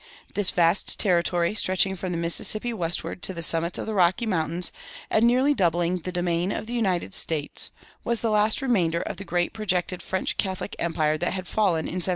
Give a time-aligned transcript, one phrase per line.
[0.33, 4.71] This vast territory, stretching from the Mississippi westward to the summits of the Rocky Mountains
[5.11, 7.69] and nearly doubling the domain of the United States,
[8.03, 12.01] was the last remainder of the great projected French Catholic empire that had fallen in
[12.01, 12.09] 1763.